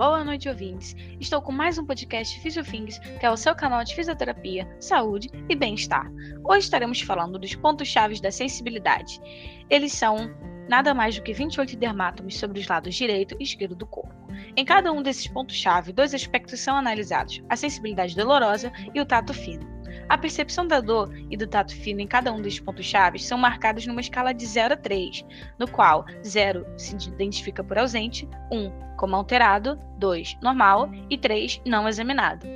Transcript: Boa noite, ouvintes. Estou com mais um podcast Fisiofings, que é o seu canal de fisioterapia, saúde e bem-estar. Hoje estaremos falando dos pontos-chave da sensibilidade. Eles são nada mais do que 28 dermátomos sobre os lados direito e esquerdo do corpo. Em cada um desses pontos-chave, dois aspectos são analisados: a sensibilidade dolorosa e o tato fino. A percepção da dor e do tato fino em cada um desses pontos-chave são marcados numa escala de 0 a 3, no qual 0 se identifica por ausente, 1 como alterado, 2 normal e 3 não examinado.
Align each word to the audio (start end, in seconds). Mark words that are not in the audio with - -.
Boa 0.00 0.24
noite, 0.24 0.48
ouvintes. 0.48 0.96
Estou 1.20 1.42
com 1.42 1.52
mais 1.52 1.76
um 1.76 1.84
podcast 1.84 2.40
Fisiofings, 2.40 2.98
que 2.98 3.26
é 3.26 3.30
o 3.30 3.36
seu 3.36 3.54
canal 3.54 3.84
de 3.84 3.94
fisioterapia, 3.94 4.66
saúde 4.80 5.28
e 5.46 5.54
bem-estar. 5.54 6.10
Hoje 6.42 6.60
estaremos 6.60 7.02
falando 7.02 7.38
dos 7.38 7.54
pontos-chave 7.54 8.18
da 8.18 8.30
sensibilidade. 8.30 9.20
Eles 9.68 9.92
são 9.92 10.34
nada 10.70 10.94
mais 10.94 11.16
do 11.16 11.22
que 11.22 11.34
28 11.34 11.76
dermátomos 11.76 12.38
sobre 12.38 12.60
os 12.60 12.66
lados 12.66 12.94
direito 12.94 13.36
e 13.38 13.42
esquerdo 13.44 13.76
do 13.76 13.86
corpo. 13.86 14.14
Em 14.56 14.64
cada 14.64 14.90
um 14.90 15.02
desses 15.02 15.28
pontos-chave, 15.28 15.92
dois 15.92 16.14
aspectos 16.14 16.60
são 16.60 16.76
analisados: 16.76 17.42
a 17.46 17.54
sensibilidade 17.54 18.16
dolorosa 18.16 18.72
e 18.94 19.02
o 19.02 19.04
tato 19.04 19.34
fino. 19.34 19.68
A 20.08 20.18
percepção 20.18 20.66
da 20.66 20.80
dor 20.80 21.12
e 21.30 21.36
do 21.36 21.46
tato 21.46 21.74
fino 21.74 22.00
em 22.00 22.06
cada 22.06 22.32
um 22.32 22.40
desses 22.40 22.60
pontos-chave 22.60 23.18
são 23.18 23.38
marcados 23.38 23.86
numa 23.86 24.00
escala 24.00 24.32
de 24.32 24.46
0 24.46 24.74
a 24.74 24.76
3, 24.76 25.24
no 25.58 25.68
qual 25.68 26.04
0 26.24 26.66
se 26.76 26.94
identifica 27.08 27.62
por 27.62 27.78
ausente, 27.78 28.28
1 28.50 28.96
como 28.96 29.16
alterado, 29.16 29.80
2 29.98 30.38
normal 30.42 30.90
e 31.08 31.16
3 31.16 31.62
não 31.64 31.88
examinado. 31.88 32.46